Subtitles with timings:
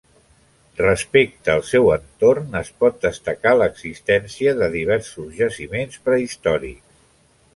[0.77, 7.01] Respecte al seu entorn, es pot destacar l'existència de diversos jaciments prehistòrics.